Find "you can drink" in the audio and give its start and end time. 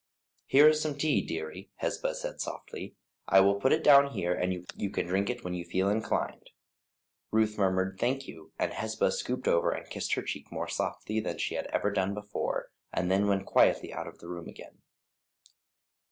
4.75-5.29